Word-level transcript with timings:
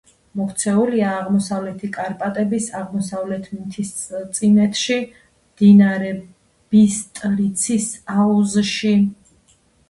მოქცეულია 0.39 1.09
აღმოსავლეთი 1.17 1.89
კარპატების 1.97 2.69
აღმოსავლეთ 2.79 3.49
მთისწინეთში, 3.57 4.97
მდინარე 5.51 6.09
ბისტრიცის 6.73 7.87
აუზში. 8.17 8.97